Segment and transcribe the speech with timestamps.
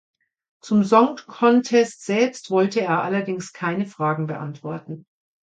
[0.61, 5.05] Zum Song Contest selbst wollte er allerdings keine Fragen beantworten.